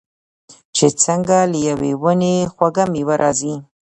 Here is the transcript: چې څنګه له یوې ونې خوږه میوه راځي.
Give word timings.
چې 0.75 0.85
څنګه 1.03 1.37
له 1.51 1.57
یوې 1.69 1.91
ونې 2.01 2.35
خوږه 2.53 2.85
میوه 2.93 3.15
راځي. 3.21 3.55